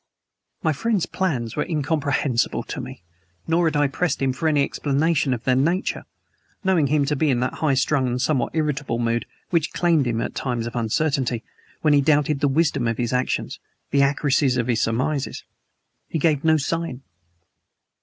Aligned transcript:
My 0.63 0.73
friend's 0.73 1.05
plans 1.05 1.55
were 1.55 1.61
incomprehensible 1.63 2.63
to 2.63 2.81
me, 2.81 3.03
nor 3.45 3.67
had 3.67 3.75
I 3.75 3.87
pressed 3.87 4.19
him 4.19 4.33
for 4.33 4.47
any 4.47 4.63
explanation 4.63 5.31
of 5.31 5.43
their 5.43 5.55
nature, 5.55 6.05
knowing 6.63 6.87
him 6.87 7.05
to 7.05 7.15
be 7.15 7.29
in 7.29 7.39
that 7.41 7.53
high 7.61 7.75
strung 7.75 8.07
and 8.07 8.19
somewhat 8.19 8.55
irritable 8.55 8.97
mood 8.97 9.27
which 9.51 9.73
claimed 9.73 10.07
him 10.07 10.19
at 10.19 10.33
times 10.33 10.65
of 10.65 10.75
uncertainty 10.75 11.43
when 11.81 11.93
he 11.93 12.01
doubted 12.01 12.39
the 12.39 12.47
wisdom 12.47 12.87
of 12.87 12.97
his 12.97 13.13
actions, 13.13 13.59
the 13.91 14.01
accuracy 14.01 14.59
of 14.59 14.65
his 14.65 14.81
surmises. 14.81 15.43
He 16.07 16.17
gave 16.17 16.43
no 16.43 16.57
sign. 16.57 17.03